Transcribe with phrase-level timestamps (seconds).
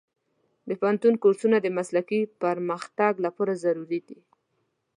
[0.67, 4.19] د پوهنتون کورسونه د مسلکي پرمختګ لپاره ضروري دي.